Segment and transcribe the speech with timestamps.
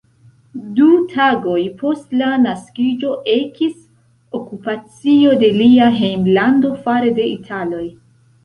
[0.77, 3.75] Du tagoj post la naskiĝo ekis
[4.41, 7.87] okupacio de lia hejmlando fare de Italoj.